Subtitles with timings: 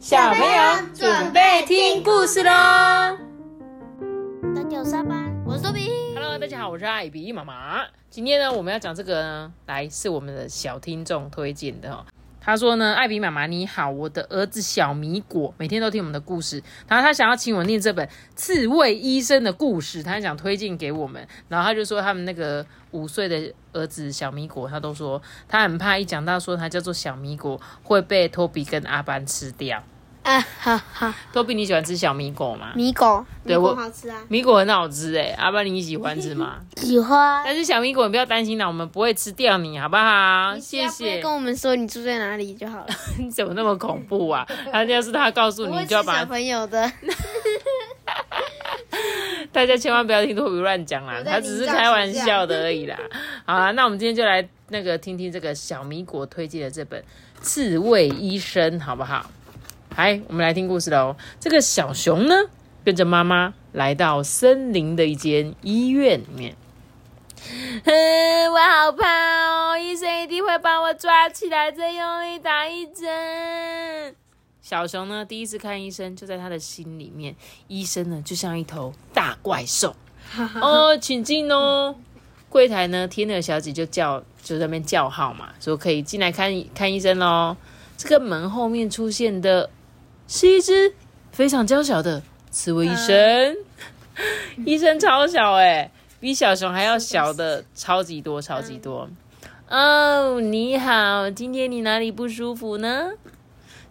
[0.00, 2.50] 小朋友准备听故事喽！
[4.54, 5.90] 大家好，上班，我是多比。
[6.14, 7.84] Hello，大家好，我是艾比妈妈。
[8.08, 12.06] 今天呢，我们要讲这个呢，来是我们的小听众推荐的哦。
[12.50, 18.04] 他说呢，艾比妈妈你好，我的儿子小米果每天都听我们的故事，然后他想要请我念这本
[18.34, 21.24] 《刺猬医生的故事》，他想推荐给我们。
[21.48, 29.84] 然后他就说他们那个五岁的儿子小米果，他都说他很怕一讲到说他叫做小米果会被托比跟阿班吃掉。
[30.22, 32.72] 啊哈哈，托比，你喜欢吃小米果吗？
[32.74, 36.56] 米狗，米狗对我好吃啊，米果很好吃诶，阿爸你喜欢吃吗？
[36.76, 37.42] 喜欢。
[37.44, 40.54] 但是小米果，你不要担心啦，我们不会吃掉你，好不好？
[40.60, 41.20] 谢谢。
[41.20, 42.86] 跟我们说你住在哪里就好了。
[43.18, 44.46] 你怎么那么恐怖啊？
[44.70, 46.92] 他要是他告诉你，你就要把小朋友的。
[49.52, 52.96] 大家千万不要听托比乱讲啦，他只是开玩笑的而已啦。
[53.46, 57.00] 好啦，那我们今天就来那个听听这个小米果推荐的这本
[57.40, 59.28] 《刺猬医生》，好不好？
[59.96, 61.14] 来，我们来听故事喽。
[61.38, 62.34] 这个小熊呢，
[62.84, 66.56] 跟着妈妈来到森林的一间医院里面。
[67.84, 69.08] 嗯，我好怕
[69.46, 69.78] 哦！
[69.78, 74.14] 医生一定会把我抓起来，再用力打一针。
[74.62, 77.34] 小熊呢，第一次看医生，就在他的心里面，
[77.68, 79.94] 医生呢就像一头大怪兽。
[80.62, 81.94] 哦，请进哦。
[82.48, 87.56] 柜台呢，天鹅小姐就叫，就在那边叫号嘛，说可以进来看看医生喽。
[87.96, 89.68] 这个门后面出现的
[90.32, 90.94] 是一只
[91.32, 93.56] 非常娇小的刺猬医生，
[94.64, 99.10] 医生超小哎、比小熊还要小的超级多，超级多。
[99.68, 103.10] 哦，你好，今天你哪里不舒服呢？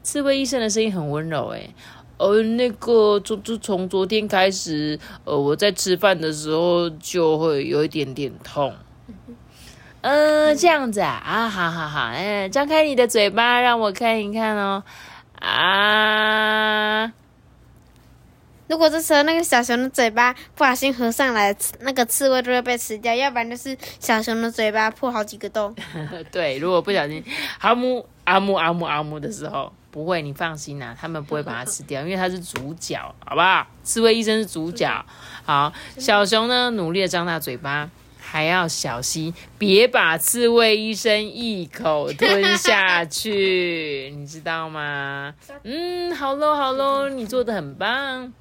[0.01, 1.73] 刺猬医生的声音很温柔，哎，
[2.15, 8.73] 呃，那个，就就从昨天开始，呃，我在吃饭的时候就会有一点点痛。
[9.99, 14.81] 呃，这样子啊，啊，好好好，嗯、张开你的嘴巴，让我看一看哦。
[15.39, 17.11] 啊，
[18.67, 25.73] 如果这时候那个小熊的嘴巴不小心合上来，那个刺猬就会被吃掉；要不然就是小熊的嘴巴破好几个洞。
[26.31, 27.23] 对，如果不小心
[27.59, 33.65] 阿木阿木阿木阿木的时候，不会，你放心啦、他们不会把它吃掉，因为它是主角，好不好？
[33.83, 35.03] 刺猬医生是主角。
[35.43, 37.89] 好，小熊呢，努力的张大嘴巴，
[38.31, 45.33] 还要小心，别把刺猬医生一口吞下去， 你知道吗？
[45.63, 48.31] 嗯，好喽好喽，你做的很棒。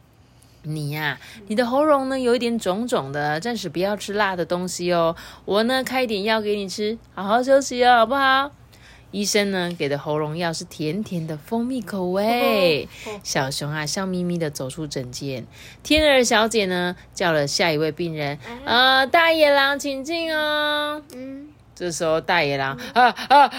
[0.64, 5.16] 你呀、你的喉咙呢有一点肿肿的，暂时不要吃辣的东西哦。
[5.46, 8.50] 我呢开一点药给你吃，好好休息哦，好不好？
[9.10, 12.88] 医生呢给的喉咙药是甜甜的蜂蜜口味。
[13.22, 15.46] 小熊啊笑眯眯的走出诊间。
[15.82, 21.02] 天鹅小姐呢叫了下一位病人，呃，大野狼请进哦。
[21.14, 23.50] 嗯，这时候大野狼啊啊啊！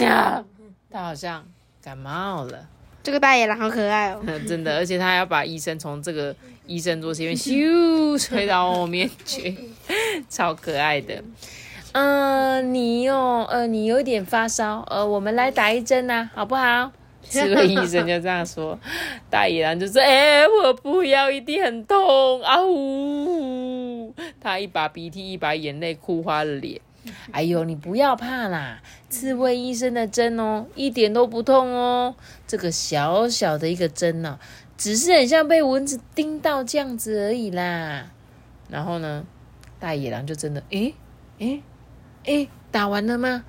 [0.00, 0.44] 呀
[0.90, 1.44] 他好像
[1.82, 2.66] 感冒了。
[3.02, 4.20] 这个大野狼好可爱哦。
[4.46, 6.34] 真的，而且他还要把医生从这个
[6.66, 9.56] 医生桌前面咻吹到后面去，
[10.28, 11.22] 超可爱的。
[11.92, 16.90] 嗯、你哦呃，你有点发烧，呃，我们来打一针呐、好不好？
[17.28, 18.78] 这位医生就这样说，
[19.30, 26.80] 大野狼就说：“哎、我不要，一定很痛啊呜！”他一把鼻涕一把眼泪，哭花了脸。
[27.30, 32.14] 哎呦，你不要怕啦，刺猬医生的针哦，一点都不痛哦。
[32.46, 34.38] 这个小小的一个针呢、
[34.76, 38.06] 只是很像被蚊子叮到这样子而已啦。
[38.68, 39.24] 然后呢，
[39.78, 40.94] 大野狼就真的，诶
[41.38, 41.62] 诶
[42.24, 43.44] 诶，打完了吗？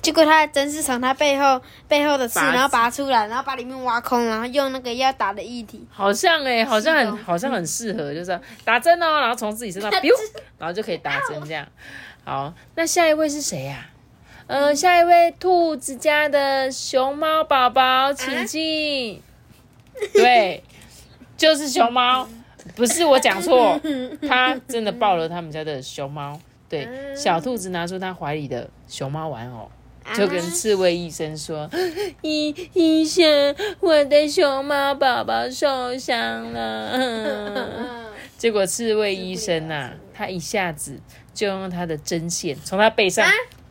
[0.00, 5.86] 结果他的针是从他背后背后的刺，拔然后拔出来，然后把里面挖空，然后用那个要打的液体。
[5.90, 10.10] 好像诶，好像很好像很适合，就是打针哦，然后从自己身上 biu，
[10.58, 11.66] 然后就可以打针这样。
[12.24, 13.90] 好，那下一位是谁呀、
[14.46, 19.20] 呃，下一位兔子家的熊猫宝宝，请进。
[20.14, 20.62] 对，
[21.36, 22.26] 就是熊猫，
[22.76, 23.78] 不是我讲错，
[24.26, 26.40] 他真的抱了他们家的熊猫。
[26.68, 29.70] 对，小兔子拿出他怀里的熊猫玩偶，
[30.14, 31.68] 就跟刺猬医生说
[32.22, 38.06] ：“医医生，我的熊猫宝宝受伤了。”
[38.36, 41.00] 结果刺猬医生呐、他一下子
[41.34, 43.26] 就用他的针线从他背上，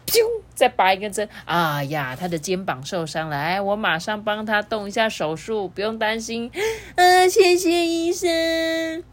[0.06, 0.20] 啾，
[0.54, 1.30] 再拔一根针。
[1.46, 6.52] 哎呀，他的肩膀受伤了，哎，我马上帮他动一下手术，不用担心。
[6.96, 9.04] 啊、谢谢医生。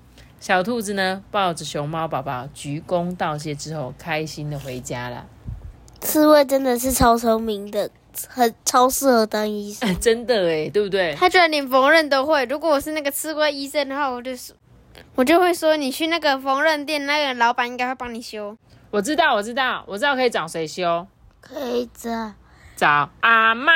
[0.44, 5.24] 小兔子呢，抱着熊猫宝宝鞠躬道谢之后，开心的回家了。
[6.02, 7.90] 刺猬真的是超聪明的，
[8.28, 9.88] 很超适合当医生。
[9.88, 11.14] 哎， 真的哎，对不对？
[11.14, 12.44] 他居然连缝纫都会。
[12.44, 14.52] 如果我是那个刺猬医生的话，我就是，
[15.14, 18.54] 我就会说，你去那个缝纫店，那个老板应该会帮你修。
[18.90, 21.06] 我知道，我知道，我知道可以找谁修。
[21.40, 22.10] 可以找
[22.76, 23.70] 找阿嬷。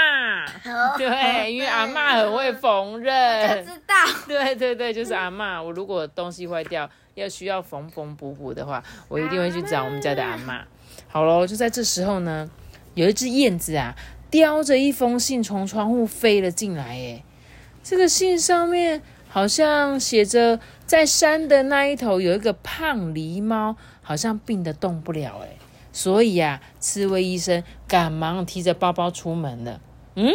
[0.97, 3.62] 对，因为阿嬷很会缝纫就。
[3.65, 3.95] 知道。
[4.27, 5.62] 对对对，就是阿嬷。
[5.62, 10.61] 我如果东西坏掉，要需要缝缝补补的话，我一定会去找我们家的阿嬷。
[11.09, 12.49] 好喽，就在这时候呢，
[12.95, 13.95] 有一只燕子啊，
[14.31, 16.85] 叼着一封信从窗户飞了进来。
[16.85, 17.25] 哎，
[17.83, 25.41] 这个信上面好像写着，在山的那一头有一个胖狸猫，好像病得动不了。
[25.43, 25.57] 哎，
[25.99, 29.81] 所以啊，刺猬医生赶忙提着包包出门了。
[30.15, 30.33] 嗯，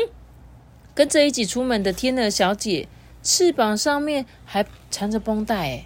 [0.93, 2.89] 跟着一起出门的天鹅小姐。
[3.21, 5.85] 翅膀上面还缠着绷带，哎，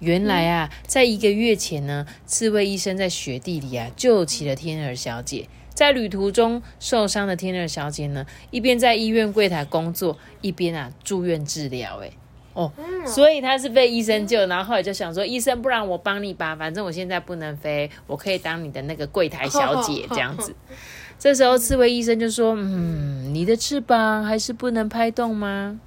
[0.00, 5.48] 原来啊，在一个月前呢，刺猬医生在雪地里啊救起了天鹅小姐。
[5.72, 12.10] 在旅途中受伤的天鹅小姐呢，一边在医院柜台工作，一边啊住院治疗，哎，
[12.58, 12.72] 哦，
[13.06, 20.52] 所以他是被医生救，然后后来就想说，医生，不然我帮你吧，反正我现在不能飞，我可以当你的那个柜台小姐这样子。
[21.20, 25.78] 这时候刺猬医生就说，嗯，你的翅膀还是不能拍动吗？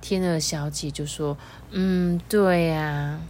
[0.00, 1.38] 天鹅小姐就说
[1.70, 3.20] ：“嗯，对呀，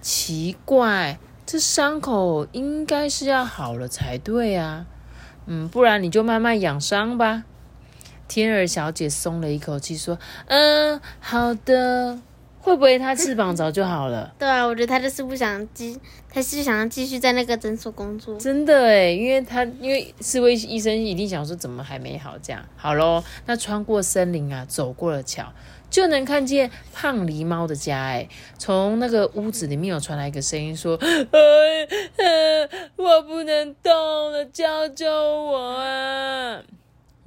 [0.00, 1.16] 奇怪，
[1.46, 4.86] 这伤口应该是要好了才对啊。
[5.46, 7.44] 嗯，不然你就慢慢养伤吧。”
[8.30, 10.16] 天鹅小姐松了一口气，说
[10.46, 12.16] ：“嗯，好的。
[12.62, 14.32] 会不会它翅膀早就好了？
[14.38, 15.98] 对啊，我觉得他就是不想继，
[16.30, 18.36] 他是想要继续在那个诊所工作。
[18.36, 22.36] 真的诶，因为他因为刺猬医生一定想说，怎么还没好？
[22.42, 25.52] 这样好喽，那穿过森林啊，走过了桥。”
[25.90, 28.28] 就能看见胖狸猫的家，哎，
[28.58, 33.90] 从那个屋子里面有传来一个声音说：“哎， 我不能动
[34.30, 36.62] 了，救救我啊！”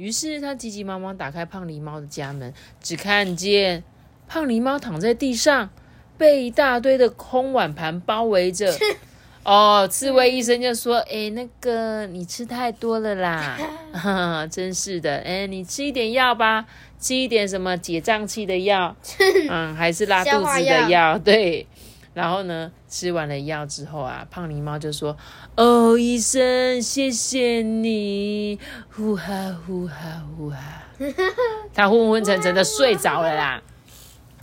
[0.03, 3.81] 于是他急急忙忙打开胖狸猫的家门，只看见
[4.27, 5.69] 胖狸猫躺在地上，
[6.17, 8.75] 被一大堆的空碗盘包围着。
[9.45, 13.57] 哦，刺猬医生就说：“哎，那个你吃太多了啦，
[14.51, 16.65] 真是的，哎，你吃一点药吧。”
[16.99, 18.95] 吃一点什么解胀气的药，
[19.49, 21.67] 嗯，还是拉肚子的药，对。
[22.13, 25.17] 然后呢，吃完了药之后啊，胖狸猫就说
[25.57, 28.59] ：“哦，医生，谢谢你，
[28.91, 30.57] 呼哈呼哈呼哈。”
[31.73, 33.61] 他昏昏沉沉的睡着了啦。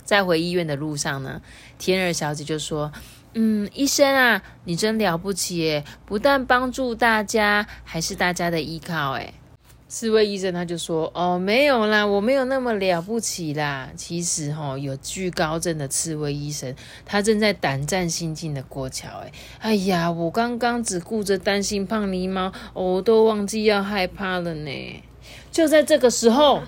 [0.03, 1.41] 在回医院的路上呢，
[1.77, 2.91] 天儿小姐就说
[3.33, 9.33] ：“嗯，医生啊，你真了不起耶，不但帮助大家，还是大家的依靠，哎。”
[9.91, 13.89] 刺猬医生他就说：“哦，没有啦，我没有那么了不起啦。
[13.97, 16.73] 其实哈，有惧高症的刺猬医生，
[17.05, 19.09] 他正在胆战心惊的过桥。
[19.19, 25.03] 哎，哎呀，我刚刚只顾着担心胖狸猫，我都忘记要害怕了呢。
[25.51, 26.61] 就在这个时候，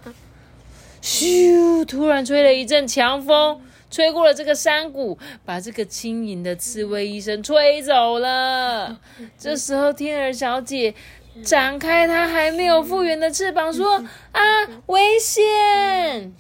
[1.01, 1.85] 咻！
[1.85, 8.99] 突然吹了一阵强风，吹过了这个山谷，把这个轻盈的刺猬医生吹走了。
[9.39, 10.93] 这时候，天儿小姐。”
[11.43, 14.41] 展开它还没有复原的翅膀，说：“啊，
[14.87, 16.33] 危险！”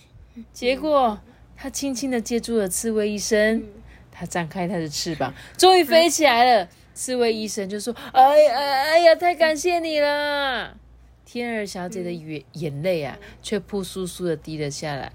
[0.53, 1.19] 结果
[1.57, 3.63] 它轻轻的接住了刺猬医生，
[4.11, 6.67] 它展开它的翅膀，终于飞起来了。
[6.93, 10.77] 刺猬医生就说：“哎呀，哎呀，太感谢你了！”
[11.33, 15.11] 天儿小姐的眼眼泪啊，却扑簌簌的滴了下来。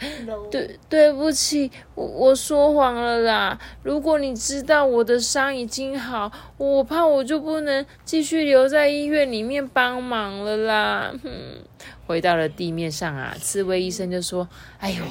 [0.50, 3.56] 对，对不起，我我说谎了啦。
[3.84, 11.14] 如果你知道我的伤已经好，我怕我就不能继续留在医院里面帮忙了啦。
[11.22, 11.30] 哼，
[12.04, 14.48] 回到了地面上啊，刺猬医生就说
[14.80, 15.04] ：“哎呦，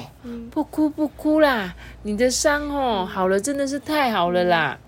[0.50, 4.78] 不哭不哭啦，你的伤哦好了，真的是太好了啦。”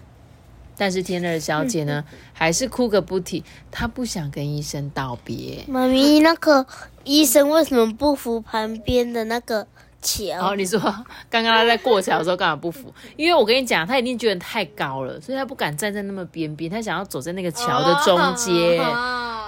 [0.81, 3.45] 但是天乐小姐呢，还是哭个不停。
[3.71, 5.63] 她不想跟医生道别。
[5.69, 6.65] 妈咪，那个
[7.05, 9.67] 医生为什么不扶旁边的那个
[10.01, 10.41] 桥？
[10.41, 10.81] 哦，你说
[11.29, 12.91] 刚刚他在过桥的时候干嘛不扶？
[13.17, 18.83] 因为我跟你讲，他一定觉得太高了，所以他不敢站在那么边边，他想要走在那个桥的中间。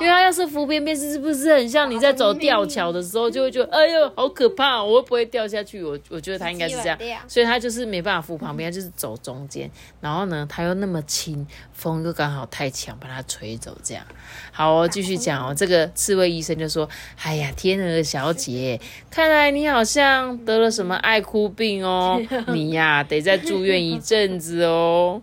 [0.01, 5.83] 因为他要是浮边边，是不是很像你在走吊桥的时候，就会觉得哎呦好可怕，我会不会掉下去？
[5.83, 9.71] 我我觉得他应该是这样，所以他就是没办法扶旁边，就是走中间。
[10.01, 13.77] 然后呢，他又那么轻，风又刚好太强，把他吹走。
[13.83, 14.05] 这样
[14.53, 15.55] 好哦，继续讲哦。
[15.55, 16.89] 这个刺猬医生就说
[17.23, 18.81] ：“哎呀，天鹅小姐，
[19.11, 25.21] 看来你好像得了什么爱哭病哦，你呀得再住院一阵子哦。”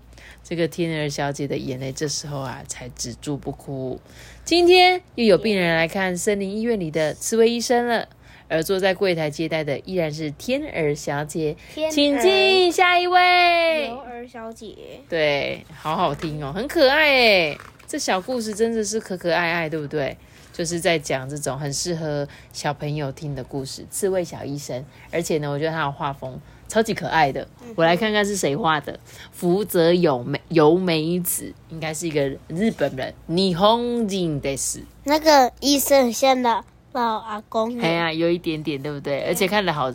[0.50, 4.00] 这个天鹅小姐的眼泪这时候啊才止住不哭。
[4.44, 8.10] 今天又有病人来看森林医院里的刺猬医生了，
[8.48, 11.56] 而坐在柜台接待的依然是天儿小姐，
[11.91, 13.89] 请进下一位。
[13.89, 14.75] 牛儿小姐，
[15.08, 20.18] 对，好好听哦，很可爱哎，这小故事真的是可可爱爱，对不对？
[20.51, 26.41] 就是在讲这种很适合小朋友听的故事，刺猬小医生，而且呢，我觉得他的画风。
[26.70, 27.46] 超级可爱的，
[27.76, 28.98] 我来看看是谁画的。
[29.32, 33.14] 福泽有美由美子，应该是一个日本人。
[33.28, 39.24] 霓虹人的是那个医生很像的老阿公耶，哎呀，有一点点，对不对？
[39.24, 39.92] 而且看着好，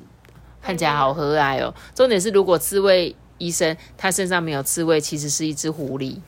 [0.61, 1.73] 看起来好和蔼哦。
[1.95, 6.19] 重点是，如果刺猬医生他身上没有刺猬，其实是一只狐狸，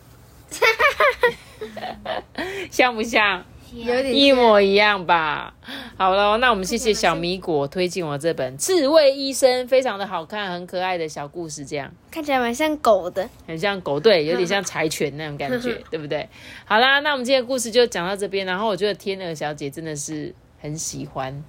[2.71, 3.45] 像不像？
[3.85, 5.55] 有点一模一样吧。
[5.97, 13.29] 好了，那我们谢谢小米果推荐我这本《刺猬医生》，非常的好看，很可爱的小故事，这样看起来蛮像狗的。
[13.47, 16.29] 很像狗对，有点像柴犬那种感觉， 对不对？
[16.65, 18.47] 好啦，那我们今天的故事就讲到这边。
[18.47, 21.45] 然后我觉得天鹅小姐真的是很喜欢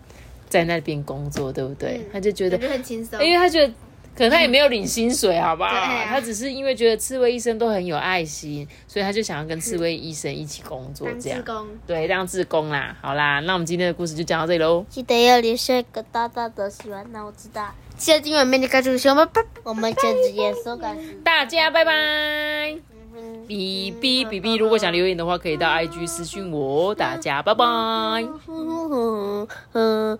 [0.49, 2.01] 在那边工作，对不对？
[2.11, 3.23] 她就觉得很轻松。
[3.23, 3.73] 因为她觉得
[4.17, 5.69] 可能他也没有领薪水，好不好？
[5.69, 12.97] 啊他只是因为觉得刺猬医生都很有爱心，所以他就想要跟刺猬医生一起工作，这样工，对，当志工啦。
[12.99, 14.83] 好啦，那我们今天的故事就讲到这里喽。
[14.89, 17.71] 记得要留下一个大大的喜欢，那我知道。
[17.95, 19.27] 记得订阅面的关注小们，
[19.63, 20.97] 我们就直接收感。
[21.23, 22.75] 大家拜拜，
[23.47, 26.93] 比比比比，如果想留言的话，可以到 IG 私讯我。
[26.93, 27.65] 大家拜拜。
[29.73, 30.17] 嗯